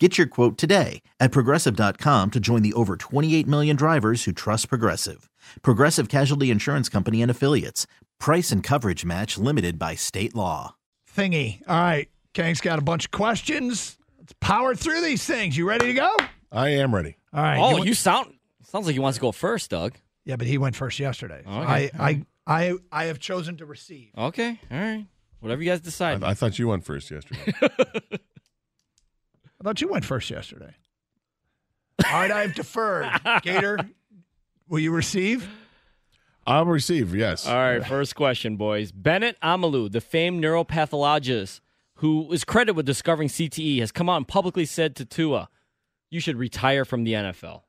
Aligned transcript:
Get 0.00 0.16
your 0.16 0.28
quote 0.28 0.56
today 0.56 1.02
at 1.18 1.32
progressive.com 1.32 2.30
to 2.30 2.38
join 2.40 2.62
the 2.62 2.72
over 2.74 2.96
28 2.96 3.48
million 3.48 3.74
drivers 3.74 4.22
who 4.24 4.32
trust 4.32 4.68
Progressive. 4.68 5.28
Progressive 5.62 6.08
Casualty 6.08 6.52
Insurance 6.52 6.88
Company 6.88 7.20
and 7.20 7.30
Affiliates. 7.32 7.84
Price 8.20 8.52
and 8.52 8.62
coverage 8.62 9.04
match 9.04 9.36
limited 9.38 9.76
by 9.76 9.96
state 9.96 10.36
law. 10.36 10.76
Thingy. 11.16 11.62
All 11.66 11.80
right. 11.80 12.08
Kang's 12.32 12.60
got 12.60 12.78
a 12.78 12.82
bunch 12.82 13.06
of 13.06 13.10
questions. 13.10 13.98
Let's 14.18 14.34
power 14.40 14.76
through 14.76 15.00
these 15.00 15.24
things. 15.24 15.56
You 15.56 15.68
ready 15.68 15.86
to 15.86 15.94
go? 15.94 16.14
I 16.52 16.68
am 16.70 16.94
ready. 16.94 17.16
All 17.34 17.42
right. 17.42 17.58
Oh, 17.58 17.72
want- 17.72 17.86
you 17.86 17.94
sound 17.94 18.34
sounds 18.62 18.86
like 18.86 18.92
he 18.92 19.00
wants 19.00 19.16
to 19.18 19.22
go 19.22 19.32
first, 19.32 19.70
Doug. 19.70 19.94
Yeah, 20.24 20.36
but 20.36 20.46
he 20.46 20.58
went 20.58 20.76
first 20.76 21.00
yesterday. 21.00 21.42
So 21.44 21.50
Okay. 21.50 21.90
I, 21.98 21.98
I, 21.98 22.26
I, 22.46 22.74
I 22.92 23.04
have 23.06 23.18
chosen 23.18 23.56
to 23.56 23.66
receive. 23.66 24.10
Okay, 24.16 24.60
all 24.70 24.78
right. 24.78 25.06
Whatever 25.40 25.62
you 25.62 25.70
guys 25.70 25.80
decide. 25.80 26.22
I, 26.22 26.30
I 26.30 26.34
thought 26.34 26.58
you 26.58 26.68
went 26.68 26.84
first 26.84 27.10
yesterday. 27.10 27.52
I 29.60 29.64
thought 29.64 29.80
you 29.80 29.88
went 29.88 30.04
first 30.04 30.30
yesterday. 30.30 30.74
All 32.06 32.12
right, 32.12 32.30
I've 32.30 32.54
deferred. 32.54 33.10
Gator, 33.42 33.78
will 34.68 34.78
you 34.78 34.92
receive? 34.92 35.48
I'll 36.46 36.64
receive, 36.64 37.14
yes. 37.14 37.46
All 37.46 37.54
right, 37.54 37.84
first 37.84 38.14
question, 38.14 38.56
boys. 38.56 38.92
Bennet 38.92 39.36
Omalu, 39.42 39.90
the 39.92 40.00
famed 40.00 40.42
neuropathologist 40.42 41.60
who 41.96 42.32
is 42.32 42.44
credited 42.44 42.76
with 42.76 42.86
discovering 42.86 43.28
CTE, 43.28 43.80
has 43.80 43.90
come 43.90 44.08
out 44.08 44.16
and 44.18 44.28
publicly 44.28 44.64
said 44.64 44.94
to 44.96 45.04
Tua, 45.04 45.48
You 46.08 46.20
should 46.20 46.36
retire 46.36 46.84
from 46.84 47.04
the 47.04 47.12
NFL. 47.12 47.62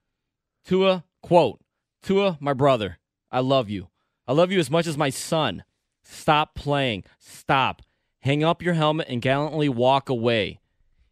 Tua, 0.63 1.03
quote, 1.22 1.59
Tua, 2.03 2.38
my 2.39 2.53
brother, 2.53 2.99
I 3.31 3.39
love 3.39 3.69
you. 3.69 3.89
I 4.28 4.33
love 4.33 4.51
you 4.51 4.59
as 4.59 4.69
much 4.69 4.85
as 4.85 4.97
my 4.97 5.09
son. 5.09 5.63
Stop 6.03 6.53
playing. 6.53 7.03
Stop. 7.17 7.81
Hang 8.19 8.44
up 8.44 8.61
your 8.61 8.75
helmet 8.75 9.07
and 9.09 9.22
gallantly 9.22 9.67
walk 9.67 10.09
away. 10.09 10.59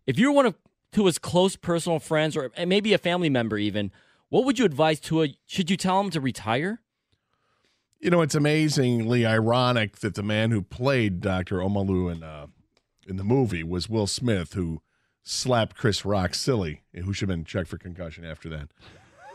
If 0.05 0.19
you're 0.19 0.31
one 0.31 0.45
of 0.45 0.55
Tua's 0.91 1.17
close 1.17 1.55
personal 1.55 1.99
friends 1.99 2.35
or 2.35 2.51
maybe 2.65 2.93
a 2.93 2.97
family 2.97 3.29
member 3.29 3.57
even, 3.57 3.91
what 4.29 4.45
would 4.45 4.59
you 4.59 4.65
advise 4.65 4.99
Tua? 4.99 5.29
Should 5.45 5.69
you 5.69 5.77
tell 5.77 5.99
him 5.99 6.09
to 6.11 6.21
retire? 6.21 6.81
You 7.99 8.09
know, 8.09 8.21
it's 8.21 8.35
amazingly 8.35 9.25
ironic 9.25 9.97
that 9.97 10.15
the 10.15 10.23
man 10.23 10.51
who 10.51 10.61
played 10.61 11.19
Dr. 11.19 11.57
Omalu 11.57 12.15
in, 12.15 12.23
uh, 12.23 12.47
in 13.07 13.17
the 13.17 13.23
movie 13.23 13.63
was 13.63 13.89
Will 13.89 14.05
Smith, 14.05 14.53
who 14.53 14.81
slapped 15.23 15.75
Chris 15.75 16.05
Rock 16.05 16.35
silly, 16.35 16.83
who 16.93 17.11
should 17.13 17.29
have 17.29 17.37
been 17.37 17.45
checked 17.45 17.69
for 17.69 17.77
concussion 17.77 18.23
after 18.23 18.49
that. 18.49 18.69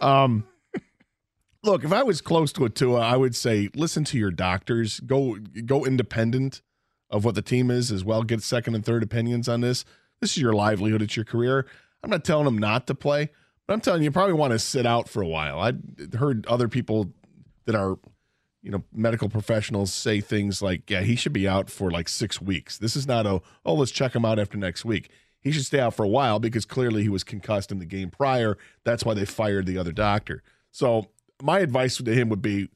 Um, 0.00 0.46
look, 1.62 1.84
if 1.84 1.92
I 1.92 2.02
was 2.02 2.20
close 2.20 2.52
to 2.54 2.64
a 2.64 2.70
Tua, 2.70 3.00
I 3.00 3.16
would 3.16 3.34
say 3.34 3.68
listen 3.74 4.04
to 4.04 4.18
your 4.18 4.30
doctors. 4.30 5.00
Go 5.00 5.36
go 5.66 5.84
independent 5.84 6.62
of 7.10 7.24
what 7.24 7.34
the 7.34 7.42
team 7.42 7.70
is 7.70 7.92
as 7.92 8.04
well. 8.04 8.22
Get 8.22 8.42
second 8.42 8.74
and 8.74 8.84
third 8.84 9.02
opinions 9.02 9.48
on 9.48 9.60
this. 9.60 9.84
This 10.22 10.36
is 10.36 10.38
your 10.38 10.52
livelihood. 10.52 11.02
It's 11.02 11.16
your 11.16 11.24
career. 11.24 11.66
I'm 12.04 12.08
not 12.08 12.24
telling 12.24 12.46
him 12.46 12.56
not 12.56 12.86
to 12.86 12.94
play, 12.94 13.30
but 13.66 13.74
I'm 13.74 13.80
telling 13.80 14.02
you, 14.02 14.06
you 14.06 14.12
probably 14.12 14.34
want 14.34 14.52
to 14.52 14.58
sit 14.58 14.86
out 14.86 15.08
for 15.08 15.20
a 15.20 15.26
while. 15.26 15.58
I 15.58 15.72
heard 16.16 16.46
other 16.46 16.68
people 16.68 17.12
that 17.66 17.74
are, 17.74 17.98
you 18.62 18.70
know, 18.70 18.84
medical 18.92 19.28
professionals 19.28 19.92
say 19.92 20.20
things 20.20 20.62
like, 20.62 20.88
"Yeah, 20.88 21.00
he 21.00 21.16
should 21.16 21.32
be 21.32 21.48
out 21.48 21.68
for 21.68 21.90
like 21.90 22.08
six 22.08 22.40
weeks." 22.40 22.78
This 22.78 22.94
is 22.94 23.04
not 23.04 23.26
a, 23.26 23.42
"Oh, 23.64 23.74
let's 23.74 23.90
check 23.90 24.14
him 24.14 24.24
out 24.24 24.38
after 24.38 24.56
next 24.56 24.84
week." 24.84 25.10
He 25.40 25.50
should 25.50 25.64
stay 25.64 25.80
out 25.80 25.94
for 25.94 26.04
a 26.04 26.08
while 26.08 26.38
because 26.38 26.64
clearly 26.64 27.02
he 27.02 27.08
was 27.08 27.24
concussed 27.24 27.72
in 27.72 27.80
the 27.80 27.84
game 27.84 28.08
prior. 28.08 28.56
That's 28.84 29.04
why 29.04 29.14
they 29.14 29.24
fired 29.24 29.66
the 29.66 29.76
other 29.76 29.90
doctor. 29.90 30.44
So 30.70 31.10
my 31.42 31.58
advice 31.58 31.96
to 31.96 32.14
him 32.14 32.28
would 32.28 32.42
be, 32.42 32.68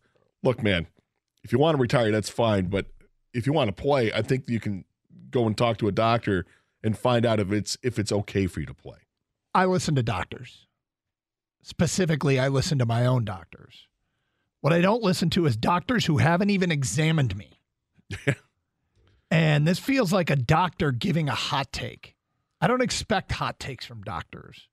look, 0.42 0.64
man, 0.64 0.88
if 1.44 1.52
you 1.52 1.60
want 1.60 1.76
to 1.76 1.80
retire, 1.80 2.10
that's 2.10 2.28
fine. 2.28 2.66
But 2.66 2.86
if 3.32 3.46
you 3.46 3.52
want 3.52 3.68
to 3.68 3.82
play, 3.82 4.12
I 4.12 4.22
think 4.22 4.50
you 4.50 4.58
can 4.58 4.84
go 5.30 5.46
and 5.46 5.56
talk 5.56 5.78
to 5.78 5.86
a 5.86 5.92
doctor 5.92 6.44
and 6.86 6.96
find 6.96 7.26
out 7.26 7.40
if 7.40 7.52
it's 7.52 7.76
if 7.82 7.98
it's 7.98 8.12
okay 8.12 8.46
for 8.46 8.60
you 8.60 8.66
to 8.66 8.74
play. 8.74 8.98
I 9.52 9.66
listen 9.66 9.94
to 9.96 10.02
doctors. 10.02 10.66
Specifically, 11.62 12.38
I 12.38 12.48
listen 12.48 12.78
to 12.78 12.86
my 12.86 13.04
own 13.04 13.24
doctors. 13.24 13.88
What 14.60 14.72
I 14.72 14.80
don't 14.80 15.02
listen 15.02 15.28
to 15.30 15.46
is 15.46 15.56
doctors 15.56 16.06
who 16.06 16.18
haven't 16.18 16.50
even 16.50 16.70
examined 16.70 17.36
me. 17.36 17.60
and 19.30 19.66
this 19.66 19.78
feels 19.78 20.12
like 20.12 20.30
a 20.30 20.36
doctor 20.36 20.92
giving 20.92 21.28
a 21.28 21.34
hot 21.34 21.72
take. 21.72 22.14
I 22.60 22.68
don't 22.68 22.82
expect 22.82 23.32
hot 23.32 23.58
takes 23.58 23.84
from 23.84 24.02
doctors. 24.02 24.68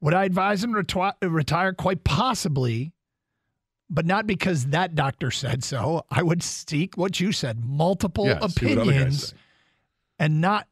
Would 0.00 0.14
I 0.14 0.24
advise 0.24 0.62
him 0.62 0.74
to 0.74 0.82
retwi- 0.82 1.14
retire? 1.22 1.72
Quite 1.72 2.04
possibly, 2.04 2.92
but 3.90 4.06
not 4.06 4.26
because 4.26 4.66
that 4.66 4.94
doctor 4.94 5.32
said 5.32 5.64
so. 5.64 6.04
I 6.10 6.22
would 6.22 6.42
seek 6.42 6.96
what 6.96 7.18
you 7.18 7.32
said, 7.32 7.64
multiple 7.64 8.26
Yeah, 8.26 8.46
see 8.46 8.66
what 8.66 8.78
other 8.78 8.92
guys 8.92 8.98
opinions, 9.00 9.34
and 10.20 10.40
not 10.40 10.68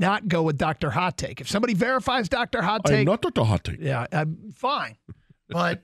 not 0.00 0.26
go 0.28 0.42
with 0.42 0.58
Doctor 0.58 0.90
Hot 0.90 1.16
Take. 1.16 1.40
If 1.40 1.48
somebody 1.48 1.74
verifies 1.74 2.28
Doctor 2.28 2.62
Hot 2.62 2.80
I'm 2.86 2.90
Take, 2.92 3.06
not 3.06 3.20
Dr. 3.22 3.44
Hot 3.44 3.62
Take. 3.64 3.76
yeah, 3.80 4.06
I'm 4.12 4.52
fine. 4.56 4.96
But 5.48 5.82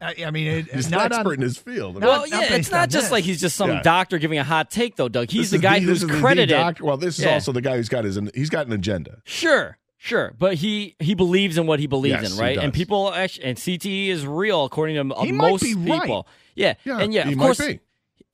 I, 0.00 0.14
I 0.26 0.30
mean, 0.30 0.46
it, 0.46 0.70
He's 0.72 0.86
an 0.86 0.92
not 0.92 1.12
expert 1.12 1.28
on- 1.28 1.34
in 1.34 1.40
his 1.42 1.56
field. 1.58 1.94
Not- 1.94 2.02
well, 2.02 2.20
not 2.20 2.28
yeah, 2.50 2.54
it's 2.56 2.70
not 2.70 2.88
just 2.90 3.06
this. 3.06 3.12
like 3.12 3.24
he's 3.24 3.40
just 3.40 3.56
some 3.56 3.70
Yeah. 3.70 3.82
doctor 3.82 4.18
giving 4.18 4.38
a 4.38 4.44
hot 4.44 4.70
take, 4.70 4.96
though, 4.96 5.08
Doug. 5.08 5.30
He's 5.30 5.50
the 5.50 5.58
guy 5.58 5.78
this 5.80 5.88
who's 5.88 6.02
is 6.02 6.08
the 6.08 6.18
credited. 6.20 6.48
doctor- 6.50 6.84
well, 6.84 6.96
this 6.96 7.18
is 7.18 7.24
Yeah. 7.24 7.34
also 7.34 7.52
the 7.52 7.60
guy 7.60 7.76
who's 7.76 7.88
got 7.88 8.04
his 8.04 8.18
he's 8.34 8.50
got 8.50 8.66
an 8.66 8.72
agenda. 8.72 9.18
Sure, 9.24 9.76
sure, 9.98 10.34
but 10.38 10.54
he 10.54 10.96
he 11.00 11.14
believes 11.14 11.58
in 11.58 11.66
what 11.66 11.80
he 11.80 11.86
believes 11.86 12.22
Yes, 12.22 12.32
in, 12.32 12.38
right? 12.38 12.56
And 12.58 12.72
people 12.72 13.12
actually, 13.12 13.44
and 13.44 13.58
CTE 13.58 14.08
is 14.08 14.26
real 14.26 14.64
according 14.64 14.96
to 14.96 15.14
He 15.20 15.32
might 15.32 15.50
most 15.50 15.62
be 15.62 15.74
right. 15.74 16.00
people. 16.00 16.26
Yeah. 16.54 16.74
Yeah, 16.84 16.98
and 16.98 17.12
yeah, 17.12 17.24
he 17.26 17.32
of 17.32 17.38
might 17.38 17.44
course. 17.44 17.58
be. 17.66 17.80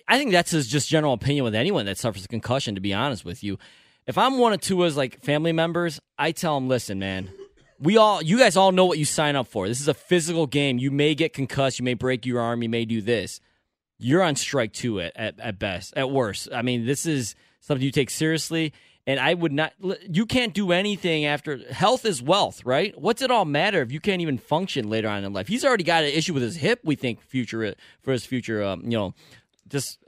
I 0.08 0.18
think 0.18 0.30
that's 0.30 0.52
his 0.52 0.68
just 0.68 0.88
general 0.88 1.12
opinion 1.14 1.42
with 1.44 1.54
anyone 1.56 1.84
that 1.86 1.98
suffers 1.98 2.24
a 2.24 2.28
concussion. 2.28 2.76
To 2.76 2.80
be 2.80 2.94
honest 2.94 3.24
with 3.24 3.42
you, 3.42 3.58
if 4.06 4.18
I'm 4.18 4.38
one 4.38 4.52
of 4.52 4.60
Tua's 4.60 4.96
like 4.96 5.22
family 5.22 5.52
members, 5.52 6.00
I 6.18 6.32
tell 6.32 6.56
him, 6.56 6.68
listen, 6.68 6.98
man. 6.98 7.30
We 7.78 7.98
all, 7.98 8.22
you 8.22 8.38
guys 8.38 8.56
all 8.56 8.72
know 8.72 8.86
what 8.86 8.98
you 8.98 9.04
sign 9.04 9.36
up 9.36 9.48
for. 9.48 9.68
This 9.68 9.80
is 9.80 9.88
a 9.88 9.94
physical 9.94 10.46
game. 10.46 10.78
You 10.78 10.90
may 10.90 11.14
get 11.14 11.34
concussed. 11.34 11.78
You 11.78 11.84
may 11.84 11.94
break 11.94 12.24
your 12.24 12.40
arm. 12.40 12.62
You 12.62 12.70
may 12.70 12.86
do 12.86 13.02
this. 13.02 13.40
You're 13.98 14.22
on 14.22 14.36
strike 14.36 14.72
two 14.72 15.00
at, 15.00 15.12
at, 15.16 15.38
at 15.40 15.58
best, 15.58 15.92
at 15.96 16.10
worst. 16.10 16.48
I 16.54 16.62
mean, 16.62 16.86
this 16.86 17.04
is 17.04 17.34
something 17.60 17.84
you 17.84 17.90
take 17.90 18.10
seriously. 18.10 18.72
And 19.06 19.20
I 19.20 19.34
would 19.34 19.52
not, 19.52 19.72
you 20.08 20.26
can't 20.26 20.52
do 20.52 20.72
anything 20.72 21.26
after. 21.26 21.58
Health 21.70 22.04
is 22.04 22.20
wealth, 22.20 22.64
right? 22.64 22.98
What's 23.00 23.22
it 23.22 23.30
all 23.30 23.44
matter 23.44 23.80
if 23.80 23.92
you 23.92 24.00
can't 24.00 24.20
even 24.20 24.36
function 24.36 24.88
later 24.88 25.08
on 25.08 25.22
in 25.22 25.32
life? 25.32 25.46
He's 25.46 25.64
already 25.64 25.84
got 25.84 26.02
an 26.02 26.10
issue 26.10 26.34
with 26.34 26.42
his 26.42 26.56
hip, 26.56 26.80
we 26.82 26.96
think, 26.96 27.20
future 27.22 27.74
for 28.02 28.10
his 28.12 28.26
future, 28.26 28.64
um, 28.64 28.82
you 28.82 28.96
know, 28.98 29.14
just 29.68 29.98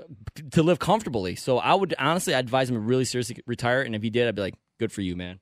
to 0.52 0.62
live 0.62 0.78
comfortably. 0.78 1.34
So 1.34 1.58
I 1.58 1.74
would 1.74 1.94
honestly 1.98 2.34
I'd 2.34 2.44
advise 2.44 2.70
him 2.70 2.76
to 2.76 2.80
really 2.80 3.04
seriously 3.04 3.38
retire. 3.46 3.82
And 3.82 3.94
if 3.94 4.02
he 4.02 4.10
did, 4.10 4.28
I'd 4.28 4.34
be 4.34 4.42
like, 4.42 4.54
good 4.78 4.92
for 4.92 5.02
you, 5.02 5.16
man. 5.16 5.40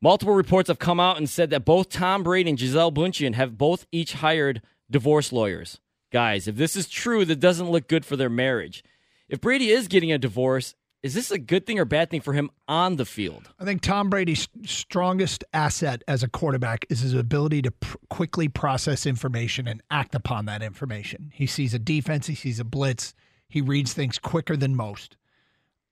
Multiple 0.00 0.34
reports 0.34 0.68
have 0.68 0.80
come 0.80 0.98
out 0.98 1.16
and 1.16 1.30
said 1.30 1.50
that 1.50 1.64
both 1.64 1.88
Tom 1.88 2.24
Brady 2.24 2.50
and 2.50 2.58
Gisele 2.58 2.90
Bundchen 2.90 3.34
have 3.34 3.56
both 3.56 3.86
each 3.92 4.14
hired 4.14 4.60
divorce 4.90 5.32
lawyers. 5.32 5.78
Guys, 6.10 6.48
if 6.48 6.56
this 6.56 6.74
is 6.74 6.88
true, 6.88 7.24
that 7.24 7.40
doesn't 7.40 7.70
look 7.70 7.88
good 7.88 8.04
for 8.04 8.16
their 8.16 8.28
marriage. 8.28 8.82
If 9.28 9.40
Brady 9.40 9.70
is 9.70 9.88
getting 9.88 10.12
a 10.12 10.18
divorce, 10.18 10.74
is 11.02 11.14
this 11.14 11.30
a 11.30 11.38
good 11.38 11.66
thing 11.66 11.78
or 11.78 11.84
bad 11.84 12.10
thing 12.10 12.20
for 12.20 12.32
him 12.32 12.50
on 12.68 12.96
the 12.96 13.04
field? 13.04 13.50
I 13.58 13.64
think 13.64 13.82
Tom 13.82 14.08
Brady's 14.08 14.48
strongest 14.64 15.44
asset 15.52 16.02
as 16.06 16.22
a 16.22 16.28
quarterback 16.28 16.86
is 16.88 17.00
his 17.00 17.14
ability 17.14 17.62
to 17.62 17.72
pr- 17.72 17.96
quickly 18.08 18.48
process 18.48 19.04
information 19.04 19.66
and 19.66 19.82
act 19.90 20.14
upon 20.14 20.46
that 20.46 20.62
information. 20.62 21.32
He 21.34 21.46
sees 21.46 21.74
a 21.74 21.78
defense, 21.78 22.28
he 22.28 22.36
sees 22.36 22.60
a 22.60 22.64
blitz, 22.64 23.14
he 23.48 23.60
reads 23.60 23.92
things 23.92 24.18
quicker 24.18 24.56
than 24.56 24.76
most. 24.76 25.16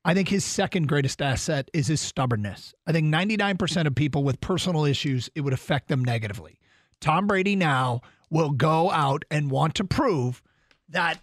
I 0.04 0.14
think 0.14 0.28
his 0.28 0.44
second 0.44 0.86
greatest 0.88 1.20
asset 1.20 1.70
is 1.74 1.88
his 1.88 2.00
stubbornness. 2.00 2.72
I 2.86 2.92
think 2.92 3.12
99% 3.12 3.86
of 3.86 3.94
people 3.94 4.24
with 4.24 4.40
personal 4.40 4.84
issues, 4.84 5.28
it 5.34 5.42
would 5.42 5.52
affect 5.52 5.88
them 5.88 6.04
negatively. 6.04 6.58
Tom 7.00 7.26
Brady 7.26 7.56
now 7.56 8.00
will 8.30 8.50
go 8.50 8.90
out 8.90 9.24
and 9.30 9.50
want 9.50 9.74
to 9.74 9.84
prove 9.84 10.40
that 10.88 11.18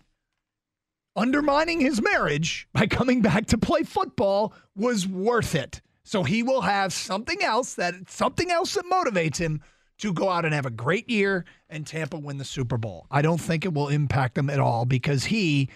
undermining 1.17 1.81
his 1.81 2.01
marriage 2.01 2.67
by 2.73 2.85
coming 2.87 3.21
back 3.21 3.47
to 3.47 3.57
play 3.57 3.83
football 3.83 4.53
was 4.75 5.07
worth 5.07 5.55
it. 5.55 5.81
So 6.03 6.23
he 6.23 6.43
will 6.43 6.61
have 6.61 6.93
something 6.93 7.43
else 7.43 7.73
that 7.73 7.95
something 8.07 8.49
else 8.49 8.75
that 8.75 8.85
motivates 8.85 9.37
him 9.37 9.61
to 9.97 10.13
go 10.13 10.29
out 10.29 10.45
and 10.45 10.53
have 10.53 10.65
a 10.65 10.71
great 10.71 11.09
year 11.09 11.43
and 11.69 11.85
Tampa 11.85 12.17
win 12.17 12.37
the 12.37 12.45
Super 12.45 12.77
Bowl. 12.77 13.07
I 13.11 13.21
don't 13.21 13.41
think 13.41 13.65
it 13.65 13.73
will 13.73 13.89
impact 13.89 14.37
him 14.37 14.49
at 14.49 14.59
all 14.59 14.85
because 14.85 15.25
he 15.25 15.69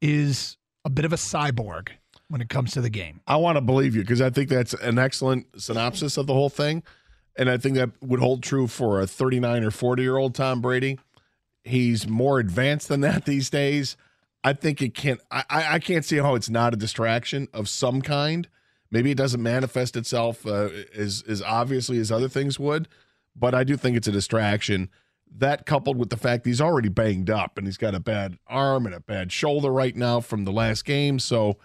is 0.00 0.56
a 0.84 0.90
bit 0.90 1.04
of 1.04 1.12
a 1.12 1.16
cyborg 1.16 1.90
when 2.28 2.40
it 2.40 2.48
comes 2.48 2.72
to 2.72 2.80
the 2.80 2.90
game. 2.90 3.20
I 3.26 3.36
want 3.36 3.56
to 3.56 3.60
believe 3.60 3.94
you 3.94 4.00
because 4.00 4.20
I 4.20 4.30
think 4.30 4.48
that's 4.48 4.74
an 4.74 4.98
excellent 4.98 5.46
synopsis 5.60 6.16
of 6.16 6.26
the 6.26 6.32
whole 6.32 6.48
thing. 6.50 6.82
And 7.36 7.50
I 7.50 7.58
think 7.58 7.76
that 7.76 7.90
would 8.00 8.20
hold 8.20 8.42
true 8.42 8.66
for 8.66 9.00
a 9.00 9.06
39 9.06 9.62
or 9.62 9.70
40 9.70 10.02
year 10.02 10.16
old 10.16 10.34
Tom 10.34 10.62
Brady. 10.62 10.98
He's 11.64 12.08
more 12.08 12.38
advanced 12.38 12.88
than 12.88 13.02
that 13.02 13.24
these 13.26 13.50
days. 13.50 13.96
I 14.46 14.52
think 14.52 14.80
it 14.80 14.94
can't. 14.94 15.20
I, 15.28 15.44
I 15.50 15.78
can't 15.80 16.04
see 16.04 16.18
how 16.18 16.36
it's 16.36 16.48
not 16.48 16.72
a 16.72 16.76
distraction 16.76 17.48
of 17.52 17.68
some 17.68 18.00
kind. 18.00 18.46
Maybe 18.92 19.10
it 19.10 19.16
doesn't 19.16 19.42
manifest 19.42 19.96
itself 19.96 20.46
uh, 20.46 20.68
as 20.94 21.24
as 21.26 21.42
obviously 21.42 21.98
as 21.98 22.12
other 22.12 22.28
things 22.28 22.56
would, 22.56 22.86
but 23.34 23.56
I 23.56 23.64
do 23.64 23.76
think 23.76 23.96
it's 23.96 24.06
a 24.06 24.12
distraction. 24.12 24.88
That 25.36 25.66
coupled 25.66 25.98
with 25.98 26.10
the 26.10 26.16
fact 26.16 26.46
he's 26.46 26.60
already 26.60 26.88
banged 26.88 27.28
up 27.28 27.58
and 27.58 27.66
he's 27.66 27.76
got 27.76 27.96
a 27.96 27.98
bad 27.98 28.38
arm 28.46 28.86
and 28.86 28.94
a 28.94 29.00
bad 29.00 29.32
shoulder 29.32 29.72
right 29.72 29.96
now 29.96 30.20
from 30.20 30.44
the 30.44 30.52
last 30.52 30.84
game, 30.84 31.18
so 31.18 31.56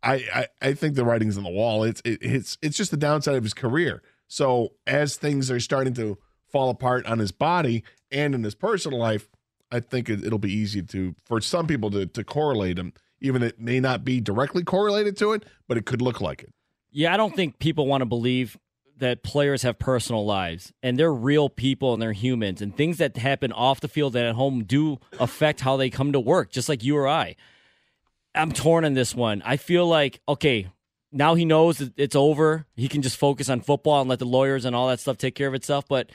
I 0.00 0.14
I, 0.32 0.46
I 0.62 0.74
think 0.74 0.94
the 0.94 1.04
writing's 1.04 1.36
on 1.36 1.42
the 1.42 1.50
wall. 1.50 1.82
It's 1.82 2.02
it, 2.04 2.20
it's 2.22 2.56
it's 2.62 2.76
just 2.76 2.92
the 2.92 2.96
downside 2.96 3.34
of 3.34 3.42
his 3.42 3.52
career. 3.52 4.00
So 4.28 4.74
as 4.86 5.16
things 5.16 5.50
are 5.50 5.58
starting 5.58 5.94
to 5.94 6.18
fall 6.52 6.70
apart 6.70 7.04
on 7.06 7.18
his 7.18 7.32
body 7.32 7.82
and 8.12 8.32
in 8.32 8.44
his 8.44 8.54
personal 8.54 9.00
life, 9.00 9.28
I 9.70 9.80
think 9.80 10.08
it, 10.08 10.30
will 10.30 10.38
be 10.38 10.52
easy 10.52 10.82
to 10.82 11.14
for 11.24 11.40
some 11.40 11.66
people 11.66 11.90
to 11.90 12.06
to 12.06 12.24
correlate 12.24 12.76
them. 12.76 12.92
Even 13.20 13.42
it 13.42 13.58
may 13.58 13.80
not 13.80 14.04
be 14.04 14.20
directly 14.20 14.62
correlated 14.62 15.16
to 15.18 15.32
it, 15.32 15.44
but 15.66 15.76
it 15.76 15.86
could 15.86 16.02
look 16.02 16.20
like 16.20 16.42
it. 16.42 16.52
Yeah, 16.90 17.12
I 17.12 17.16
don't 17.16 17.34
think 17.34 17.58
people 17.58 17.86
want 17.86 18.02
to 18.02 18.06
believe 18.06 18.58
that 18.98 19.22
players 19.22 19.62
have 19.62 19.78
personal 19.78 20.24
lives 20.24 20.72
and 20.82 20.98
they're 20.98 21.12
real 21.12 21.48
people 21.48 21.92
and 21.92 22.00
they're 22.00 22.12
humans 22.12 22.62
and 22.62 22.74
things 22.74 22.98
that 22.98 23.16
happen 23.16 23.52
off 23.52 23.80
the 23.80 23.88
field 23.88 24.16
and 24.16 24.26
at 24.26 24.34
home 24.34 24.64
do 24.64 24.98
affect 25.18 25.60
how 25.60 25.76
they 25.76 25.90
come 25.90 26.12
to 26.12 26.20
work, 26.20 26.50
just 26.50 26.68
like 26.68 26.82
you 26.82 26.96
or 26.96 27.06
I. 27.06 27.36
I'm 28.34 28.52
torn 28.52 28.84
on 28.84 28.94
this 28.94 29.14
one. 29.14 29.42
I 29.44 29.56
feel 29.56 29.86
like 29.86 30.20
okay, 30.28 30.68
now 31.12 31.34
he 31.34 31.44
knows 31.44 31.90
it's 31.96 32.16
over. 32.16 32.66
He 32.76 32.88
can 32.88 33.02
just 33.02 33.16
focus 33.16 33.48
on 33.48 33.60
football 33.60 34.00
and 34.00 34.10
let 34.10 34.18
the 34.18 34.26
lawyers 34.26 34.64
and 34.64 34.76
all 34.76 34.88
that 34.88 35.00
stuff 35.00 35.16
take 35.16 35.34
care 35.34 35.48
of 35.48 35.54
itself. 35.54 35.86
But 35.88 36.10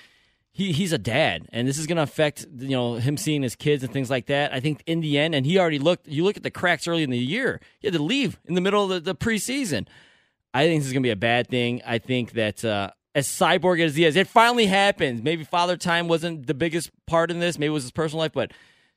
he 0.52 0.72
he's 0.72 0.92
a 0.92 0.98
dad, 0.98 1.48
and 1.52 1.68
this 1.68 1.78
is 1.78 1.88
going 1.88 1.98
to 1.98 2.04
affect 2.04 2.46
you 2.58 2.70
know 2.70 2.96
him 2.96 3.18
seeing 3.18 3.42
his 3.42 3.56
kids 3.56 3.84
and 3.84 3.92
things 3.92 4.10
like 4.10 4.28
that. 4.28 4.54
I 4.54 4.60
think 4.60 4.84
in 4.86 5.02
the 5.02 5.18
end, 5.18 5.34
and 5.34 5.46
he 5.46 5.58
already 5.58 5.80
looked. 5.80 6.08
You 6.08 6.24
look 6.24 6.38
at 6.38 6.44
the 6.44 6.52
cracks 6.52 6.88
early 6.88 7.04
in 7.04 7.10
the 7.10 7.18
year. 7.18 7.60
He 7.80 7.88
had 7.88 7.94
to 7.94 8.04
leave 8.04 8.40
in 8.46 8.56
the 8.56 8.62
middle 8.62 8.84
of 8.84 8.90
the, 8.90 9.14
the 9.14 9.16
preseason. 9.16 9.88
I 10.54 10.66
think 10.66 10.82
this 10.82 10.88
is 10.88 10.94
going 10.94 11.04
to 11.04 11.08
be 11.08 11.12
a 11.12 11.16
bad 11.16 11.48
thing. 11.48 11.82
I 11.86 11.98
think 11.98 12.34
that 12.34 12.66
uh, 12.66 12.92
as 13.16 13.28
cyborg 13.28 13.82
as 13.82 13.96
he 13.96 14.04
is, 14.04 14.16
it 14.18 14.28
finally 14.28 14.66
happens. 14.66 15.22
Maybe 15.22 15.46
father 15.46 15.78
time 15.78 16.10
wasn't 16.10 16.48
the 16.48 16.54
biggest 16.54 16.92
part 17.08 17.32
in 17.32 17.40
this. 17.40 17.58
Maybe 17.58 17.68
it 17.68 17.74
was 17.74 17.84
his 17.84 17.92
personal 17.92 18.20
life, 18.20 18.34
but 18.34 18.52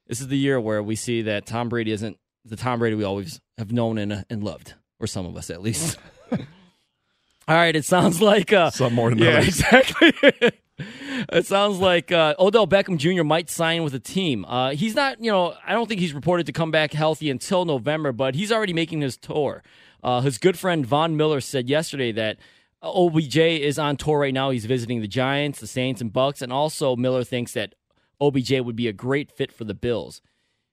this 0.09 0.21
is 0.21 0.29
the 0.29 0.39
year 0.39 0.61
where 0.61 0.83
we 0.83 0.97
see 0.97 1.23
that 1.23 1.47
Tom 1.47 1.69
Brady 1.69 1.93
isn't 1.93 2.19
the 2.45 2.57
Tom 2.57 2.79
Brady 2.79 2.97
we 2.97 3.05
always 3.05 3.41
have 3.59 3.73
known 3.73 3.99
and, 3.99 4.25
and 4.29 4.43
loved, 4.45 4.75
or 5.00 5.07
some 5.07 5.27
of 5.27 5.37
us 5.37 5.50
at 5.50 5.62
least. 5.62 5.99
All 6.33 7.55
right, 7.55 7.75
it 7.77 7.85
sounds 7.85 8.21
like 8.21 8.53
uh, 8.53 8.71
some 8.71 8.95
more 8.95 9.11
than 9.11 9.19
yeah, 9.19 9.39
others. 9.39 9.49
exactly. 9.49 10.12
it 10.79 11.47
sounds 11.47 11.79
like 11.79 12.11
uh, 12.11 12.35
Odell 12.38 12.67
Beckham 12.67 12.99
Jr. 12.99 13.23
might 13.23 13.49
sign 13.49 13.85
with 13.85 13.94
a 13.94 14.00
team. 14.00 14.44
Uh, 14.44 14.71
he's 14.71 14.94
not, 14.94 15.23
you 15.23 15.31
know, 15.31 15.55
I 15.65 15.73
don't 15.73 15.88
think 15.88 16.00
he's 16.00 16.15
reported 16.15 16.47
to 16.47 16.53
come 16.53 16.71
back 16.71 16.93
healthy 16.93 17.31
until 17.31 17.65
November, 17.65 18.12
but 18.12 18.35
he's 18.35 18.50
already 18.50 18.73
making 18.73 19.00
his 19.00 19.17
tour. 19.17 19.62
Uh, 20.03 20.21
his 20.21 20.38
good 20.38 20.59
friend 20.59 20.85
Von 20.85 21.17
Miller 21.17 21.41
said 21.41 21.69
yesterday 21.69 22.12
that 22.12 22.38
OBJ 22.82 23.37
is 23.37 23.79
on 23.79 23.97
tour 23.97 24.19
right 24.19 24.35
now. 24.35 24.50
He's 24.50 24.67
visiting 24.67 25.00
the 25.00 25.09
Giants, 25.09 25.61
the 25.61 25.67
Saints, 25.67 26.00
and 26.00 26.12
Bucks, 26.12 26.43
and 26.43 26.53
also 26.53 26.97
Miller 26.97 27.25
thinks 27.25 27.53
that 27.53 27.75
OBJ 28.21 28.61
would 28.61 28.76
be 28.76 28.88
a 28.88 28.93
great 28.93 29.31
fit 29.31 29.53
for 29.53 29.65
the 29.65 29.75
Bills. 29.75 30.21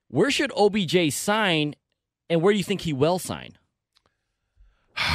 Where 0.09 0.31
should 0.31 0.51
OBJ 0.57 1.13
sign, 1.13 1.75
and 2.29 2.41
where 2.41 2.51
do 2.51 2.57
you 2.57 2.63
think 2.63 2.81
he 2.81 2.91
will 2.91 3.19
sign? 3.19 3.51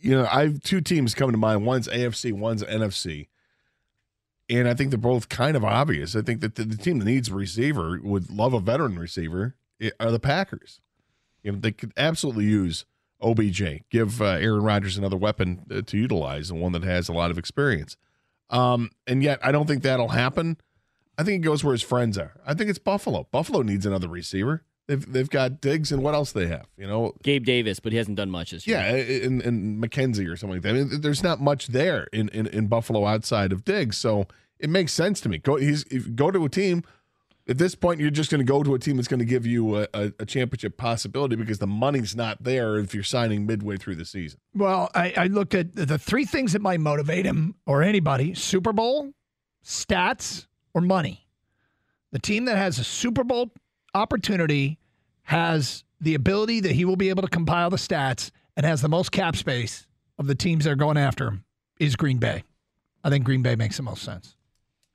you 0.00 0.12
know, 0.12 0.26
I 0.30 0.44
have 0.44 0.62
two 0.62 0.80
teams 0.80 1.14
coming 1.14 1.32
to 1.32 1.38
mind. 1.38 1.66
One's 1.66 1.88
AFC, 1.88 2.32
one's 2.32 2.62
NFC. 2.62 3.28
And 4.52 4.68
I 4.68 4.74
think 4.74 4.90
they're 4.90 4.98
both 4.98 5.30
kind 5.30 5.56
of 5.56 5.64
obvious. 5.64 6.14
I 6.14 6.20
think 6.20 6.42
that 6.42 6.56
the, 6.56 6.64
the 6.64 6.76
team 6.76 6.98
that 6.98 7.06
needs 7.06 7.30
a 7.30 7.34
receiver 7.34 7.98
would 8.02 8.30
love 8.30 8.52
a 8.52 8.60
veteran 8.60 8.98
receiver 8.98 9.56
are 9.98 10.10
the 10.10 10.20
Packers. 10.20 10.80
You 11.42 11.52
know, 11.52 11.58
they 11.58 11.72
could 11.72 11.92
absolutely 11.96 12.44
use 12.44 12.84
OBJ, 13.22 13.84
give 13.88 14.20
uh, 14.20 14.24
Aaron 14.26 14.62
Rodgers 14.62 14.98
another 14.98 15.16
weapon 15.16 15.64
uh, 15.70 15.80
to 15.86 15.96
utilize 15.96 16.50
and 16.50 16.60
one 16.60 16.72
that 16.72 16.82
has 16.82 17.08
a 17.08 17.14
lot 17.14 17.30
of 17.30 17.38
experience. 17.38 17.96
Um, 18.50 18.90
and 19.06 19.22
yet, 19.22 19.38
I 19.42 19.52
don't 19.52 19.66
think 19.66 19.82
that'll 19.82 20.08
happen. 20.08 20.58
I 21.16 21.22
think 21.24 21.42
it 21.42 21.46
goes 21.46 21.64
where 21.64 21.72
his 21.72 21.82
friends 21.82 22.18
are. 22.18 22.34
I 22.46 22.52
think 22.52 22.68
it's 22.68 22.78
Buffalo. 22.78 23.28
Buffalo 23.30 23.62
needs 23.62 23.86
another 23.86 24.08
receiver. 24.08 24.64
They've 24.86 25.12
they've 25.12 25.30
got 25.30 25.60
Diggs 25.60 25.92
and 25.92 26.02
what 26.02 26.12
else 26.12 26.32
they 26.32 26.48
have? 26.48 26.66
You 26.76 26.86
know, 26.86 27.14
Gabe 27.22 27.44
Davis, 27.44 27.80
but 27.80 27.92
he 27.92 27.98
hasn't 27.98 28.16
done 28.16 28.30
much 28.30 28.50
this 28.50 28.66
year. 28.66 28.78
Yeah, 28.78 29.24
and, 29.26 29.40
and 29.40 29.82
McKenzie 29.82 30.28
or 30.28 30.36
something 30.36 30.56
like 30.56 30.62
that. 30.62 30.70
I 30.70 30.72
mean, 30.72 31.00
there's 31.00 31.22
not 31.22 31.40
much 31.40 31.68
there 31.68 32.08
in, 32.12 32.28
in, 32.30 32.48
in 32.48 32.66
Buffalo 32.66 33.06
outside 33.06 33.52
of 33.52 33.64
Diggs, 33.64 33.96
so 33.96 34.26
it 34.62 34.70
makes 34.70 34.92
sense 34.92 35.20
to 35.22 35.28
me. 35.28 35.38
Go 35.38 35.56
he's 35.56 35.84
go 35.84 36.30
to 36.30 36.44
a 36.44 36.48
team. 36.48 36.84
At 37.48 37.58
this 37.58 37.74
point, 37.74 38.00
you're 38.00 38.10
just 38.10 38.30
going 38.30 38.38
to 38.38 38.44
go 38.44 38.62
to 38.62 38.74
a 38.74 38.78
team 38.78 38.96
that's 38.96 39.08
going 39.08 39.18
to 39.18 39.26
give 39.26 39.44
you 39.44 39.80
a, 39.80 39.88
a, 39.92 40.12
a, 40.20 40.24
championship 40.24 40.76
possibility 40.76 41.34
because 41.34 41.58
the 41.58 41.66
money's 41.66 42.14
not 42.14 42.44
there 42.44 42.76
if 42.76 42.94
you're 42.94 43.02
signing 43.02 43.46
midway 43.46 43.76
through 43.76 43.96
the 43.96 44.04
season. 44.04 44.38
Well, 44.54 44.92
I, 44.94 45.12
I 45.16 45.26
looked 45.26 45.52
at 45.56 45.74
the 45.74 45.98
three 45.98 46.24
things 46.24 46.52
that 46.52 46.62
might 46.62 46.78
motivate 46.78 47.26
him 47.26 47.56
or 47.66 47.82
anybody: 47.82 48.34
Super 48.34 48.72
Bowl, 48.72 49.12
stats, 49.64 50.46
or 50.72 50.80
money. 50.80 51.26
The 52.12 52.20
team 52.20 52.44
that 52.44 52.56
has 52.56 52.78
a 52.78 52.84
Super 52.84 53.24
Bowl 53.24 53.50
opportunity 53.92 54.78
has 55.24 55.82
the 56.00 56.14
ability 56.14 56.60
that 56.60 56.72
he 56.72 56.84
will 56.84 56.96
be 56.96 57.08
able 57.08 57.22
to 57.22 57.28
compile 57.28 57.70
the 57.70 57.76
stats 57.76 58.30
and 58.56 58.64
has 58.64 58.82
the 58.82 58.88
most 58.88 59.10
cap 59.10 59.34
space 59.34 59.86
of 60.18 60.28
the 60.28 60.34
teams 60.34 60.64
that 60.64 60.70
are 60.70 60.76
going 60.76 60.96
after 60.96 61.26
him 61.26 61.44
is 61.80 61.96
Green 61.96 62.18
Bay. 62.18 62.44
I 63.02 63.10
think 63.10 63.24
Green 63.24 63.42
Bay 63.42 63.56
makes 63.56 63.78
the 63.78 63.82
most 63.82 64.02
sense. 64.02 64.36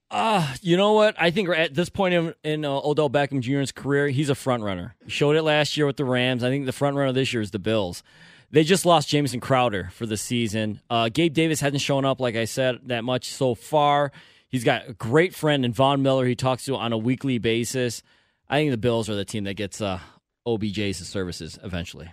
Uh, 0.10 0.56
you 0.62 0.78
know 0.78 0.94
what? 0.94 1.16
I 1.20 1.32
think 1.32 1.50
at 1.50 1.74
this 1.74 1.90
point 1.90 2.14
in, 2.14 2.34
in 2.44 2.66
uh, 2.66 2.80
Odell 2.84 3.10
Beckham 3.10 3.42
Jr.'s 3.42 3.72
career, 3.72 4.08
he's 4.08 4.30
a 4.30 4.36
front 4.36 4.64
runner. 4.64 4.96
He 5.04 5.12
showed 5.12 5.36
it 5.36 5.42
last 5.44 5.76
year 5.76 5.86
with 5.86 5.98
the 5.98 6.06
Rams. 6.06 6.44
I 6.44 6.50
think 6.50 6.66
the 6.66 6.72
front 6.72 6.96
runner 6.96 7.12
this 7.12 7.34
year 7.34 7.42
is 7.42 7.52
the 7.52 7.60
Bills. 7.60 8.04
They 8.50 8.64
just 8.64 8.86
lost 8.86 9.10
Jamison 9.10 9.42
Crowder 9.42 9.90
for 9.92 10.06
the 10.06 10.16
season. 10.16 10.80
Uh, 10.90 11.10
Gabe 11.10 11.34
Davis 11.34 11.60
hasn't 11.60 11.82
shown 11.82 12.06
up, 12.06 12.22
like 12.22 12.38
I 12.38 12.46
said, 12.46 12.80
that 12.86 13.04
much 13.04 13.30
so 13.30 13.54
far. 13.54 14.14
He's 14.48 14.64
got 14.64 14.88
a 14.88 14.94
great 14.94 15.36
friend 15.36 15.66
in 15.66 15.74
Von 15.74 16.02
Miller 16.02 16.26
he 16.26 16.36
talks 16.36 16.64
to 16.66 16.76
on 16.78 16.94
a 16.94 16.98
weekly 16.98 17.38
basis. 17.38 18.02
I 18.50 18.60
think 18.60 18.72
the 18.72 18.78
Bills 18.78 19.10
are 19.10 19.16
the 19.16 19.26
team 19.26 19.44
that 19.44 19.56
gets 19.56 19.82
uh, 19.82 20.00
OBJ's 20.48 21.06
services 21.06 21.60
eventually. 21.62 22.10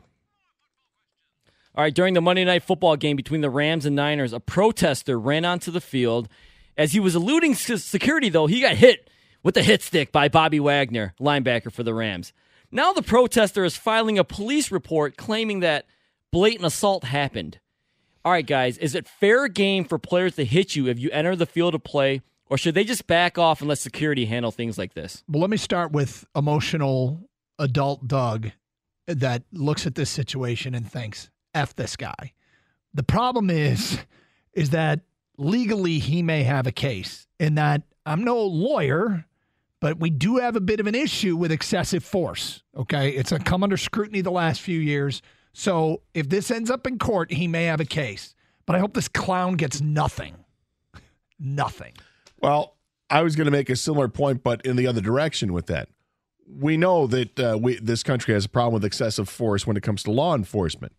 All 1.77 1.85
right, 1.85 1.95
during 1.95 2.15
the 2.15 2.21
Monday 2.21 2.45
night 2.45 2.65
football 2.65 2.97
game 2.97 3.17
between 3.17 3.41
the 3.41 3.51
Rams 3.51 3.87
and 3.87 3.95
Niners, 3.95 4.33
a 4.33 4.41
protester 4.41 5.19
ran 5.19 5.45
onto 5.45 5.71
the 5.71 5.81
field. 5.81 6.29
As 6.76 6.93
he 6.93 7.00
was 7.00 7.14
eluding 7.14 7.54
security, 7.54 8.28
though, 8.28 8.47
he 8.47 8.61
got 8.61 8.76
hit 8.76 9.09
with 9.43 9.57
a 9.57 9.62
hit 9.62 9.83
stick 9.83 10.11
by 10.11 10.28
Bobby 10.28 10.59
Wagner, 10.59 11.14
linebacker 11.21 11.73
for 11.73 11.83
the 11.83 11.95
Rams. 11.95 12.33
Now 12.71 12.93
the 12.93 13.02
protester 13.02 13.64
is 13.64 13.76
filing 13.76 14.19
a 14.19 14.25
police 14.25 14.73
report 14.73 15.16
claiming 15.16 15.61
that 15.61 15.87
blatant 16.33 16.64
assault 16.64 17.04
happened. 17.04 17.61
All 18.25 18.33
right, 18.33 18.47
guys, 18.47 18.78
is 18.78 18.95
it 18.95 19.07
fair 19.07 19.49
game 19.49 19.85
for 19.85 19.99
players 19.99 20.35
to 20.37 20.45
hit 20.45 20.75
you 20.75 20.88
if 20.88 20.99
you 20.99 21.11
enter 21.11 21.37
the 21.37 21.47
field 21.47 21.75
of 21.75 21.85
play, 21.85 22.23
or 22.47 22.59
should 22.59 22.75
they 22.75 22.85
just 22.85 23.07
back 23.07 23.38
off 23.38 23.61
and 23.61 23.69
let 23.69 23.78
security 23.78 24.25
handle 24.25 24.50
things 24.50 24.78
like 24.78 24.95
this? 24.95 25.23
Well, 25.28 25.43
let 25.43 25.50
me 25.50 25.57
start 25.57 25.93
with 25.93 26.26
emotional 26.35 27.21
adult 27.59 28.09
Doug 28.09 28.50
that 29.07 29.43
looks 29.52 29.87
at 29.87 29.95
this 29.95 30.11
situation 30.11 30.75
and 30.75 30.90
thinks, 30.90 31.31
F 31.54 31.76
this 31.76 31.97
guy. 31.97 32.33
The 32.95 33.02
problem 33.02 33.50
is, 33.50 33.99
is 34.54 34.71
that 34.71 35.00
legally 35.37 35.99
he 35.99 36.23
may 36.23 36.43
have 36.43 36.67
a 36.67 36.73
case 36.73 37.26
in 37.38 37.55
that 37.57 37.83
I'm 38.07 38.25
no 38.25 38.41
lawyer, 38.43 39.26
but 39.81 39.99
we 39.99 40.11
do 40.11 40.37
have 40.37 40.57
a 40.57 40.61
bit 40.61 40.81
of 40.81 40.87
an 40.87 40.95
issue 40.95 41.37
with 41.37 41.53
excessive 41.53 42.05
force. 42.05 42.62
Okay. 42.76 43.11
It's 43.11 43.33
come 43.45 43.62
under 43.62 43.76
scrutiny 43.76 44.21
the 44.21 44.31
last 44.31 44.61
few 44.61 44.79
years. 44.79 45.23
So 45.53 46.03
if 46.14 46.29
this 46.29 46.50
ends 46.50 46.71
up 46.71 46.87
in 46.87 46.99
court, 46.99 47.33
he 47.33 47.49
may 47.49 47.64
have 47.64 47.81
a 47.81 47.85
case. 47.85 48.35
But 48.67 48.76
I 48.76 48.79
hope 48.79 48.95
this 48.95 49.09
clown 49.09 49.55
gets 49.55 49.81
nothing. 49.81 50.37
nothing. 51.38 51.93
Well, 52.41 52.76
I 53.11 53.23
was 53.23 53.37
going 53.37 53.45
to 53.45 53.50
make 53.50 53.71
a 53.71 53.76
similar 53.76 54.09
point, 54.09 54.43
but 54.43 54.64
in 54.64 54.76
the 54.76 54.87
other 54.87 55.00
direction 55.00 55.53
with 55.53 55.67
that. 55.67 55.88
We 56.47 56.76
know 56.76 57.07
that 57.07 57.41
uh, 57.41 57.59
we, 57.61 57.76
this 57.76 58.03
country 58.03 58.35
has 58.35 58.45
a 58.45 58.49
problem 58.49 58.75
with 58.75 58.85
excessive 58.85 59.29
force 59.29 59.67
when 59.67 59.76
it 59.76 59.83
comes 59.83 60.03
to 60.05 60.11
law 60.11 60.35
enforcement. 60.35 60.93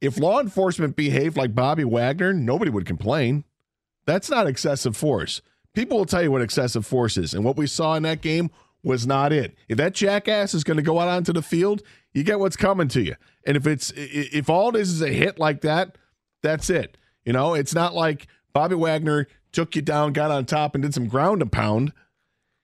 If 0.00 0.18
law 0.18 0.40
enforcement 0.40 0.96
behaved 0.96 1.36
like 1.36 1.54
Bobby 1.54 1.84
Wagner, 1.84 2.32
nobody 2.32 2.70
would 2.70 2.86
complain. 2.86 3.44
That's 4.06 4.30
not 4.30 4.46
excessive 4.46 4.96
force. 4.96 5.42
People 5.74 5.98
will 5.98 6.06
tell 6.06 6.22
you 6.22 6.30
what 6.30 6.42
excessive 6.42 6.86
force 6.86 7.16
is, 7.16 7.34
and 7.34 7.44
what 7.44 7.56
we 7.56 7.66
saw 7.66 7.94
in 7.94 8.04
that 8.04 8.22
game 8.22 8.50
was 8.82 9.06
not 9.06 9.32
it. 9.32 9.56
If 9.68 9.76
that 9.78 9.94
jackass 9.94 10.54
is 10.54 10.64
going 10.64 10.76
to 10.76 10.82
go 10.82 10.98
out 10.98 11.08
onto 11.08 11.32
the 11.32 11.42
field, 11.42 11.82
you 12.12 12.22
get 12.22 12.38
what's 12.38 12.56
coming 12.56 12.88
to 12.88 13.02
you. 13.02 13.16
And 13.44 13.56
if 13.56 13.66
it's 13.66 13.92
if 13.96 14.48
all 14.48 14.74
it 14.74 14.80
is 14.80 14.90
is 14.90 15.02
a 15.02 15.08
hit 15.08 15.38
like 15.38 15.60
that, 15.62 15.98
that's 16.42 16.70
it. 16.70 16.96
You 17.24 17.32
know, 17.32 17.54
it's 17.54 17.74
not 17.74 17.94
like 17.94 18.28
Bobby 18.52 18.76
Wagner 18.76 19.26
took 19.52 19.76
you 19.76 19.82
down, 19.82 20.12
got 20.12 20.30
on 20.30 20.46
top, 20.46 20.74
and 20.74 20.82
did 20.82 20.94
some 20.94 21.08
ground 21.08 21.42
and 21.42 21.52
pound. 21.52 21.92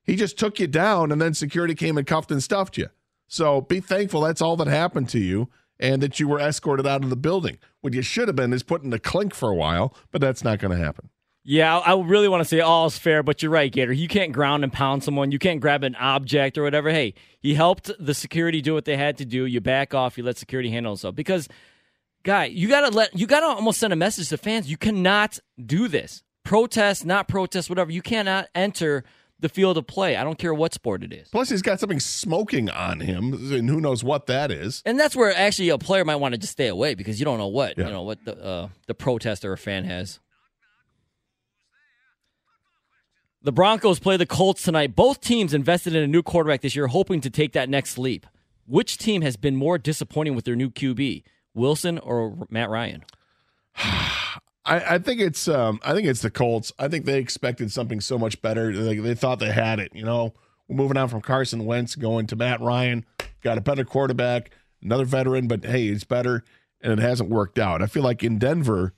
He 0.05 0.17
just 0.17 0.39
took 0.39 0.59
you 0.61 0.67
down, 0.67 1.11
and 1.13 1.21
then 1.21 1.35
security 1.35 1.75
came 1.75 1.99
and 1.99 2.07
cuffed 2.07 2.31
and 2.31 2.43
stuffed 2.43 2.79
you. 2.79 2.89
So 3.27 3.61
be 3.61 3.81
thankful 3.81 4.21
that's 4.21 4.43
all 4.43 4.57
that 4.57 4.67
happened 4.67 5.09
to 5.11 5.19
you 5.19 5.49
and 5.79 6.03
that 6.03 6.21
you 6.21 6.29
were 6.29 6.41
escorted 6.41 6.87
out 6.87 7.05
of 7.05 7.11
the 7.11 7.17
building. 7.17 7.59
What 7.81 7.95
you 7.95 8.03
should 8.03 8.29
have 8.29 8.37
been 8.37 8.53
is 8.53 8.63
put 8.63 8.83
in 8.83 8.91
the 8.91 8.99
clink 8.99 9.35
for 9.35 9.51
a 9.51 9.55
while, 9.55 9.95
but 10.11 10.21
that's 10.21 10.45
not 10.45 10.59
going 10.59 10.77
to 10.77 10.83
happen. 10.83 11.11
Yeah, 11.47 11.77
I 11.79 11.95
really 12.01 12.29
want 12.29 12.41
to 12.41 12.49
say 12.49 12.61
all's 12.61 12.97
fair, 12.97 13.23
but 13.23 13.43
you're 13.43 13.53
right, 13.53 13.71
Gator. 13.71 13.93
You 13.93 14.09
can't 14.09 14.33
ground 14.33 14.65
and 14.65 14.73
pound 14.73 15.05
someone. 15.05 15.31
You 15.31 15.39
can't 15.39 15.61
grab 15.61 15.85
an 15.85 15.95
object 15.97 16.57
or 16.57 16.63
whatever. 16.63 16.91
Hey, 16.91 17.13
he 17.39 17.53
helped 17.53 17.91
the 18.01 18.15
security 18.15 18.63
do 18.63 18.73
what 18.73 18.87
they 18.87 18.97
had 18.97 19.19
to 19.19 19.27
do. 19.27 19.45
You 19.45 19.61
back 19.61 19.93
off. 19.93 20.17
You 20.17 20.25
let 20.25 20.39
security 20.39 20.71
handle 20.71 20.95
it. 20.95 21.15
Because, 21.15 21.47
guy, 22.23 22.47
you 22.47 22.69
gotta 22.69 22.89
let 22.97 23.19
you 23.19 23.27
gotta 23.27 23.45
almost 23.45 23.79
send 23.79 23.93
a 23.93 23.97
message 23.97 24.31
to 24.31 24.39
fans. 24.39 24.71
You 24.71 24.79
cannot 24.79 25.39
do 25.63 25.87
this. 25.87 26.23
Protest, 26.45 27.05
not 27.05 27.29
protest, 27.29 27.69
whatever. 27.69 27.93
You 27.93 28.01
cannot 28.01 28.49
enter 28.55 29.05
the 29.45 29.49
field 29.51 29.77
of 29.77 29.87
play. 29.87 30.17
I 30.17 30.25
don't 30.25 30.39
care 30.39 30.55
what 30.55 30.73
sport 30.73 31.03
it 31.03 31.13
is. 31.13 31.29
Plus, 31.29 31.51
he's 31.51 31.61
got 31.61 31.79
something 31.79 32.01
smoking 32.01 32.71
on 32.71 33.01
him, 33.01 33.35
and 33.53 33.69
who 33.69 33.79
knows 33.79 34.03
what 34.03 34.27
that 34.27 34.51
is. 34.51 34.83
And 34.87 34.99
that's 34.99 35.15
where 35.15 35.37
actually 35.37 35.69
a 35.69 35.77
player 35.77 36.03
might 36.03 36.17
want 36.17 36.33
to 36.33 36.39
just 36.39 36.55
stay 36.55 36.69
away 36.69 36.95
because 36.95 37.21
you 37.21 37.27
don't 37.27 37.37
know 37.37 37.49
what 37.49 37.77
yeah. 37.77 37.85
you 37.85 37.93
know 37.93 38.03
what 38.03 38.25
the 38.25 38.43
uh, 38.43 38.69
the 38.87 38.95
protester 38.95 39.53
or 39.53 39.59
fan 39.59 39.85
has. 39.85 40.19
The 43.43 43.53
Broncos 43.53 43.99
play 43.99 44.17
the 44.17 44.25
Colts 44.25 44.63
tonight. 44.63 44.97
Both 44.97 45.21
teams 45.21 45.53
invested 45.53 45.95
in 45.95 46.03
a 46.03 46.07
new 46.07 46.23
quarterback 46.23 46.63
this 46.63 46.75
year, 46.75 46.87
hoping 46.87 47.21
to 47.21 47.29
take 47.29 47.53
that 47.53 47.69
next 47.69 47.99
leap. 47.99 48.27
Which 48.67 48.97
team 48.97 49.21
has 49.21 49.37
been 49.37 49.57
more 49.57 49.77
disappointing 49.77 50.35
with 50.35 50.47
their 50.47 50.57
new 50.57 50.71
QB, 50.71 51.23
Wilson 51.53 51.99
or 51.99 52.47
Matt 52.49 52.71
Ryan? 52.71 53.05
I, 54.65 54.95
I, 54.95 54.99
think 54.99 55.21
it's 55.21 55.47
um, 55.47 55.79
I 55.83 55.93
think 55.93 56.07
it's 56.07 56.23
the 56.23 56.31
Colts. 56.31 56.73
I 56.79 56.89
think 56.89 57.05
they 57.05 57.19
expected 57.19 57.71
something 57.71 58.01
so 58.01 58.19
much 58.19 58.41
better. 58.41 58.73
They, 58.73 58.97
they 58.97 59.15
thought 59.15 59.39
they 59.39 59.53
had 59.53 59.79
it. 59.79 59.93
You 59.95 60.05
know, 60.05 60.35
we're 60.69 60.77
moving 60.77 60.97
on 60.97 61.09
from 61.09 61.21
Carson 61.21 61.67
Wentz 61.67 61.95
going 61.97 62.27
to 62.29 62.37
Matt 62.37 62.61
Ryan. 62.61 63.05
Got 63.43 63.59
a 63.59 63.61
better 63.61 63.85
quarterback, 63.85 64.51
another 64.83 65.05
veteran, 65.05 65.49
but 65.49 65.65
hey, 65.65 65.89
it's 65.89 66.05
better, 66.05 66.45
and 66.81 66.93
it 66.93 66.99
hasn't 66.99 67.29
worked 67.29 67.59
out. 67.59 67.83
I 67.83 67.87
feel 67.87 68.03
like 68.03 68.23
in 68.23 68.39
Denver, 68.39 68.95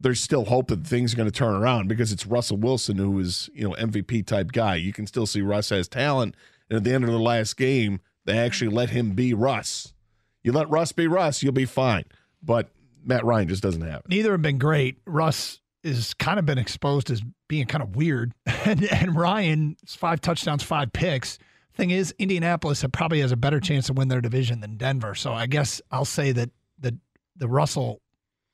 there's 0.00 0.20
still 0.20 0.46
hope 0.46 0.68
that 0.68 0.86
things 0.86 1.12
are 1.12 1.16
going 1.16 1.30
to 1.30 1.36
turn 1.36 1.54
around 1.54 1.88
because 1.88 2.12
it's 2.12 2.26
Russell 2.26 2.58
Wilson 2.58 2.96
who 2.96 3.18
is, 3.18 3.48
you 3.54 3.68
know, 3.68 3.74
MVP 3.76 4.26
type 4.26 4.52
guy. 4.52 4.76
You 4.76 4.92
can 4.92 5.06
still 5.06 5.26
see 5.26 5.40
Russ 5.40 5.70
has 5.70 5.88
talent. 5.88 6.34
And 6.68 6.78
at 6.78 6.84
the 6.84 6.92
end 6.92 7.04
of 7.04 7.10
the 7.10 7.18
last 7.18 7.56
game, 7.56 8.00
they 8.24 8.38
actually 8.38 8.70
let 8.70 8.90
him 8.90 9.12
be 9.12 9.32
Russ. 9.32 9.94
You 10.42 10.52
let 10.52 10.68
Russ 10.68 10.92
be 10.92 11.06
Russ, 11.06 11.42
you'll 11.42 11.52
be 11.52 11.64
fine. 11.64 12.04
But 12.42 12.70
Matt 13.06 13.24
Ryan 13.24 13.48
just 13.48 13.62
doesn't 13.62 13.82
have 13.82 14.00
it. 14.00 14.08
Neither 14.08 14.32
have 14.32 14.42
been 14.42 14.58
great. 14.58 14.98
Russ 15.06 15.60
is 15.82 16.14
kind 16.14 16.38
of 16.38 16.44
been 16.44 16.58
exposed 16.58 17.10
as 17.10 17.22
being 17.48 17.66
kind 17.66 17.82
of 17.82 17.94
weird. 17.94 18.32
and, 18.64 18.84
and 18.84 19.16
Ryan, 19.16 19.76
five 19.86 20.20
touchdowns, 20.20 20.62
five 20.62 20.92
picks. 20.92 21.38
Thing 21.74 21.90
is, 21.90 22.14
Indianapolis 22.18 22.84
probably 22.92 23.20
has 23.20 23.32
a 23.32 23.36
better 23.36 23.60
chance 23.60 23.86
to 23.86 23.92
win 23.92 24.08
their 24.08 24.20
division 24.20 24.60
than 24.60 24.76
Denver. 24.76 25.14
So 25.14 25.32
I 25.32 25.46
guess 25.46 25.80
I'll 25.90 26.04
say 26.04 26.32
that 26.32 26.50
the 26.78 26.98
the 27.36 27.48
Russell 27.48 28.00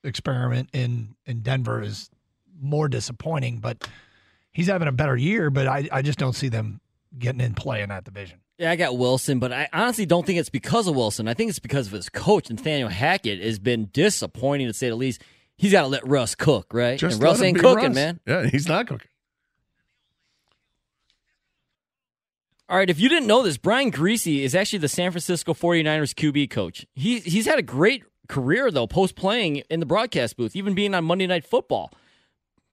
experiment 0.05 0.71
in 0.73 1.15
in 1.25 1.41
Denver 1.41 1.81
is 1.81 2.11
more 2.61 2.89
disappointing, 2.89 3.59
but 3.59 3.89
he's 4.51 4.67
having 4.67 4.89
a 4.89 4.93
better 4.93 5.17
year. 5.17 5.51
But 5.51 5.69
I, 5.69 5.89
I 5.93 6.03
just 6.03 6.19
don't 6.19 6.33
see 6.35 6.49
them 6.49 6.81
getting 7.17 7.41
in 7.41 7.55
play 7.55 7.83
in 7.83 7.91
that 7.91 8.05
division. 8.05 8.41
Yeah, 8.63 8.71
I 8.71 8.77
got 8.77 8.97
Wilson, 8.97 9.41
but 9.41 9.53
I 9.53 9.69
honestly 9.73 10.07
don't 10.07 10.25
think 10.25 10.39
it's 10.39 10.49
because 10.49 10.87
of 10.87 10.95
Wilson. 10.95 11.27
I 11.27 11.35
think 11.35 11.51
it's 11.51 11.59
because 11.59 11.89
of 11.89 11.95
his 11.95 12.09
coach, 12.09 12.49
Nathaniel 12.49 12.89
Hackett, 12.89 13.43
has 13.43 13.59
been 13.59 13.87
disappointing 13.93 14.69
to 14.69 14.73
say 14.73 14.89
the 14.89 14.95
least. 14.95 15.21
He's 15.57 15.73
got 15.73 15.81
to 15.81 15.89
let 15.89 16.07
Russ 16.07 16.37
cook, 16.37 16.73
right? 16.73 16.97
Just 16.97 17.15
and 17.15 17.25
Russ 17.25 17.43
ain't 17.43 17.59
cooking, 17.59 17.87
Russ. 17.87 17.95
man. 17.97 18.21
Yeah, 18.25 18.47
he's 18.47 18.69
not 18.69 18.87
cooking. 18.87 19.09
All 22.69 22.77
right, 22.77 22.89
if 22.89 23.01
you 23.01 23.09
didn't 23.09 23.27
know 23.27 23.43
this, 23.43 23.57
Brian 23.57 23.91
Griese 23.91 24.45
is 24.45 24.55
actually 24.55 24.79
the 24.79 24.89
San 24.89 25.11
Francisco 25.11 25.55
49ers 25.55 26.15
QB 26.15 26.49
coach. 26.51 26.87
He, 26.95 27.19
he's 27.19 27.47
had 27.47 27.59
a 27.59 27.63
great 27.63 28.05
career, 28.29 28.71
though, 28.71 28.87
post 28.87 29.17
playing 29.17 29.65
in 29.71 29.81
the 29.81 29.87
broadcast 29.87 30.37
booth, 30.37 30.55
even 30.55 30.75
being 30.75 30.95
on 30.95 31.05
Monday 31.05 31.27
Night 31.27 31.45
Football. 31.45 31.91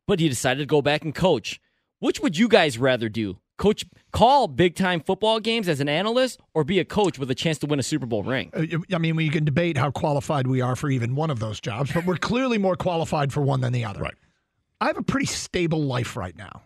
But 0.05 0.19
he 0.19 0.29
decided 0.29 0.60
to 0.60 0.67
go 0.67 0.84
back 0.84 1.03
and 1.03 1.15
coach. 1.15 1.60
Which 1.98 2.19
would 2.19 2.38
you 2.38 2.48
guys 2.48 2.77
rather 2.77 3.10
do? 3.10 3.39
Coach, 3.59 3.85
call 4.13 4.47
big 4.47 4.73
time 4.73 5.01
football 5.01 5.39
games 5.39 5.67
as 5.67 5.81
an 5.81 5.89
analyst, 5.89 6.39
or 6.53 6.63
be 6.63 6.79
a 6.79 6.85
coach 6.85 7.19
with 7.19 7.29
a 7.29 7.35
chance 7.35 7.59
to 7.59 7.67
win 7.67 7.77
a 7.77 7.83
Super 7.83 8.05
Bowl 8.05 8.23
ring? 8.23 8.49
Uh, 8.53 8.95
I 8.95 8.97
mean, 8.97 9.17
we 9.17 9.29
can 9.29 9.43
debate 9.43 9.77
how 9.77 9.91
qualified 9.91 10.47
we 10.47 10.61
are 10.61 10.77
for 10.77 10.89
even 10.89 11.13
one 11.13 11.29
of 11.29 11.39
those 11.39 11.59
jobs, 11.59 11.91
but 11.91 12.05
we're 12.05 12.15
clearly 12.15 12.57
more 12.57 12.77
qualified 12.77 13.33
for 13.33 13.41
one 13.41 13.59
than 13.59 13.73
the 13.73 13.83
other. 13.83 13.99
Right. 13.99 14.15
I 14.79 14.87
have 14.87 14.97
a 14.97 15.03
pretty 15.03 15.25
stable 15.25 15.83
life 15.83 16.15
right 16.15 16.37
now, 16.37 16.61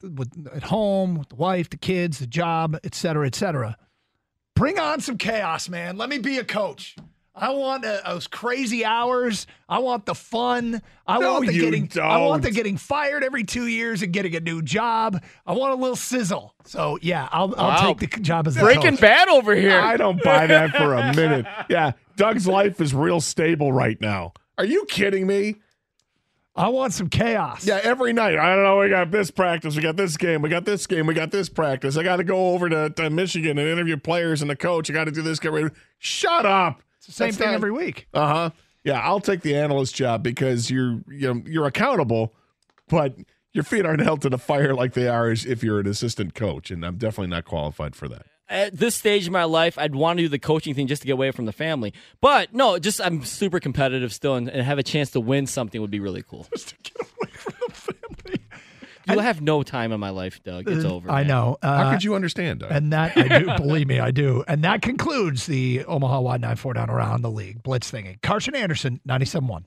with 0.00 0.30
at 0.54 0.62
home, 0.62 1.16
with 1.16 1.30
the 1.30 1.34
wife, 1.34 1.70
the 1.70 1.76
kids, 1.76 2.20
the 2.20 2.26
job, 2.28 2.78
et 2.84 2.94
cetera, 2.94 3.26
et 3.26 3.34
cetera. 3.34 3.76
Bring 4.54 4.78
on 4.78 5.00
some 5.00 5.18
chaos, 5.18 5.68
man. 5.68 5.96
Let 5.96 6.08
me 6.08 6.18
be 6.18 6.38
a 6.38 6.44
coach. 6.44 6.94
I 7.40 7.50
want 7.50 7.84
uh, 7.84 8.00
those 8.04 8.26
crazy 8.26 8.84
hours. 8.84 9.46
I 9.68 9.78
want 9.78 10.06
the 10.06 10.14
fun. 10.14 10.82
I 11.06 11.18
no, 11.18 11.34
want 11.34 11.46
the 11.46 11.52
getting. 11.52 11.86
Don't. 11.86 12.04
I 12.04 12.18
want 12.18 12.42
the 12.42 12.50
getting 12.50 12.76
fired 12.76 13.22
every 13.22 13.44
two 13.44 13.66
years 13.66 14.02
and 14.02 14.12
getting 14.12 14.34
a 14.34 14.40
new 14.40 14.60
job. 14.60 15.22
I 15.46 15.52
want 15.52 15.72
a 15.72 15.76
little 15.76 15.96
sizzle. 15.96 16.54
So 16.64 16.98
yeah, 17.00 17.28
I'll 17.30 17.54
I'll 17.56 17.68
wow. 17.68 17.92
take 17.94 18.10
the 18.10 18.20
job 18.20 18.46
as 18.48 18.56
a 18.56 18.60
Breaking 18.60 18.92
coach. 18.92 19.00
Bad 19.00 19.28
over 19.28 19.54
here. 19.54 19.78
I 19.78 19.96
don't 19.96 20.22
buy 20.22 20.46
that 20.46 20.74
for 20.76 20.94
a 20.94 21.14
minute. 21.14 21.46
Yeah, 21.68 21.92
Doug's 22.16 22.46
life 22.46 22.80
is 22.80 22.94
real 22.94 23.20
stable 23.20 23.72
right 23.72 24.00
now. 24.00 24.32
Are 24.56 24.64
you 24.64 24.86
kidding 24.86 25.26
me? 25.26 25.56
I 26.58 26.68
want 26.70 26.92
some 26.92 27.08
chaos. 27.08 27.64
Yeah, 27.66 27.78
every 27.82 28.12
night. 28.12 28.36
I 28.36 28.54
don't 28.54 28.64
know. 28.64 28.78
We 28.78 28.88
got 28.88 29.10
this 29.10 29.30
practice. 29.30 29.76
We 29.76 29.82
got 29.82 29.96
this 29.96 30.16
game. 30.16 30.42
We 30.42 30.48
got 30.48 30.64
this 30.64 30.86
game. 30.86 31.06
We 31.06 31.14
got 31.14 31.30
this 31.30 31.48
practice. 31.48 31.96
I 31.96 32.02
got 32.02 32.16
to 32.16 32.24
go 32.24 32.50
over 32.50 32.68
to, 32.68 32.90
to 32.90 33.10
Michigan 33.10 33.58
and 33.58 33.68
interview 33.68 33.96
players 33.96 34.40
and 34.40 34.50
the 34.50 34.56
coach. 34.56 34.90
I 34.90 34.92
got 34.92 35.04
to 35.04 35.12
do 35.12 35.22
this. 35.22 35.38
Get 35.38 35.52
ready. 35.52 35.68
Shut 35.98 36.44
up. 36.44 36.82
Same 37.08 37.28
That's 37.28 37.38
thing 37.38 37.46
not, 37.48 37.54
every 37.54 37.72
week. 37.72 38.06
Uh 38.12 38.26
huh. 38.26 38.50
Yeah, 38.84 39.00
I'll 39.00 39.20
take 39.20 39.42
the 39.42 39.56
analyst 39.56 39.94
job 39.94 40.22
because 40.22 40.70
you're 40.70 41.00
you 41.08 41.34
know, 41.34 41.42
you're 41.46 41.66
accountable, 41.66 42.34
but 42.88 43.16
your 43.52 43.64
feet 43.64 43.84
aren't 43.84 44.02
held 44.02 44.22
to 44.22 44.28
the 44.28 44.38
fire 44.38 44.74
like 44.74 44.94
they 44.94 45.08
are 45.08 45.30
if 45.30 45.62
you're 45.62 45.80
an 45.80 45.86
assistant 45.86 46.34
coach, 46.34 46.70
and 46.70 46.84
I'm 46.84 46.96
definitely 46.96 47.30
not 47.30 47.44
qualified 47.44 47.96
for 47.96 48.08
that. 48.08 48.26
At 48.50 48.76
this 48.76 48.94
stage 48.94 49.26
of 49.26 49.32
my 49.32 49.44
life, 49.44 49.76
I'd 49.78 49.94
want 49.94 50.18
to 50.18 50.24
do 50.24 50.28
the 50.28 50.38
coaching 50.38 50.74
thing 50.74 50.86
just 50.86 51.02
to 51.02 51.06
get 51.06 51.12
away 51.12 51.32
from 51.32 51.44
the 51.44 51.52
family. 51.52 51.92
But 52.22 52.54
no, 52.54 52.78
just 52.78 53.00
I'm 53.00 53.24
super 53.24 53.60
competitive 53.60 54.12
still, 54.12 54.36
and, 54.36 54.48
and 54.48 54.62
have 54.62 54.78
a 54.78 54.82
chance 54.82 55.10
to 55.10 55.20
win 55.20 55.46
something 55.46 55.80
would 55.80 55.90
be 55.90 56.00
really 56.00 56.22
cool. 56.22 56.46
Just 56.54 56.68
to 56.68 56.76
get 56.82 56.96
away 57.00 57.30
from 57.32 57.54
the 57.66 57.74
family. 57.74 57.97
You'll 59.08 59.20
have 59.20 59.40
no 59.40 59.62
time 59.62 59.92
in 59.92 60.00
my 60.00 60.10
life, 60.10 60.42
Doug. 60.42 60.68
It's 60.68 60.84
uh, 60.84 60.92
over. 60.92 61.10
I 61.10 61.20
man. 61.20 61.26
know. 61.28 61.56
Uh, 61.62 61.84
How 61.84 61.90
could 61.92 62.04
you 62.04 62.14
understand, 62.14 62.60
Doug? 62.60 62.70
And 62.70 62.92
that 62.92 63.16
I 63.16 63.38
do. 63.38 63.46
believe 63.56 63.86
me, 63.86 64.00
I 64.00 64.10
do. 64.10 64.44
And 64.46 64.62
that 64.64 64.82
concludes 64.82 65.46
the 65.46 65.84
Omaha 65.84 66.20
Wide 66.20 66.40
9 66.40 66.56
4 66.56 66.74
down 66.74 66.90
around 66.90 67.22
the 67.22 67.30
league 67.30 67.62
blitz 67.62 67.90
thingy. 67.90 68.20
Carson 68.22 68.54
Anderson, 68.54 69.00
97 69.04 69.48
1. 69.48 69.64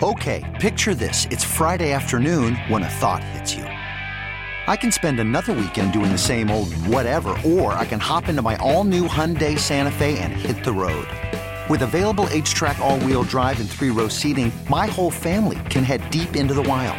Okay, 0.00 0.56
picture 0.60 0.94
this. 0.94 1.26
It's 1.30 1.44
Friday 1.44 1.92
afternoon 1.92 2.54
when 2.68 2.84
a 2.84 2.88
thought 2.88 3.22
hits 3.24 3.54
you. 3.54 3.64
I 3.64 4.76
can 4.76 4.92
spend 4.92 5.18
another 5.18 5.52
weekend 5.54 5.92
doing 5.92 6.12
the 6.12 6.18
same 6.18 6.50
old 6.50 6.72
whatever, 6.86 7.30
or 7.44 7.72
I 7.72 7.84
can 7.84 7.98
hop 7.98 8.28
into 8.28 8.42
my 8.42 8.56
all 8.58 8.84
new 8.84 9.08
Hyundai 9.08 9.58
Santa 9.58 9.90
Fe 9.90 10.18
and 10.18 10.32
hit 10.32 10.62
the 10.62 10.72
road. 10.72 11.08
With 11.68 11.82
available 11.82 12.26
HTRAC, 12.26 12.78
all 12.78 12.98
wheel 13.00 13.22
drive, 13.24 13.58
and 13.60 13.68
three 13.68 13.90
row 13.90 14.08
seating, 14.08 14.52
my 14.70 14.86
whole 14.86 15.10
family 15.10 15.58
can 15.68 15.84
head 15.84 16.08
deep 16.10 16.36
into 16.36 16.54
the 16.54 16.62
wild 16.62 16.98